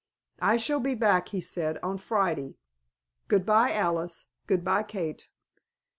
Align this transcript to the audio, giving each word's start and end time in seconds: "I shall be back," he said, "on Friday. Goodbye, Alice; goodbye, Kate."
"I 0.41 0.57
shall 0.57 0.79
be 0.79 0.95
back," 0.95 1.27
he 1.27 1.39
said, 1.39 1.77
"on 1.83 1.99
Friday. 1.99 2.57
Goodbye, 3.27 3.71
Alice; 3.73 4.25
goodbye, 4.47 4.81
Kate." 4.81 5.29